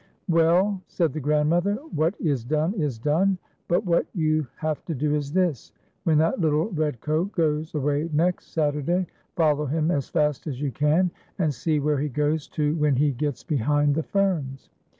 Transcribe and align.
173 0.25 0.43
"Well," 0.43 0.81
said 0.87 1.13
the 1.13 1.19
grandmother, 1.19 1.75
"what 1.93 2.15
Is 2.19 2.43
done 2.43 2.73
is 2.73 2.97
done, 2.97 3.37
but 3.67 3.85
what 3.85 4.07
\ou 4.17 4.47
have 4.55 4.83
to 4.85 4.95
do 4.95 5.13
is 5.13 5.31
this: 5.31 5.73
when 6.05 6.17
that 6.17 6.41
little 6.41 6.69
Red 6.71 6.99
Coat 7.01 7.31
goes 7.33 7.75
away 7.75 8.09
next 8.11 8.47
Saturday, 8.47 9.05
follow 9.35 9.67
him 9.67 9.91
as 9.91 10.09
fast 10.09 10.47
as} 10.47 10.59
ou 10.63 10.71
can, 10.71 11.11
and 11.37 11.53
see 11.53 11.79
where 11.79 11.99
he 11.99 12.09
goes 12.09 12.47
to 12.47 12.73
when 12.77 12.95
he 12.95 13.11
gets 13.11 13.43
behind 13.43 13.93
the 13.93 14.01
ferns. 14.01 14.71